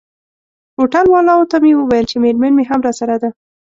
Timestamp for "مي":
2.57-2.63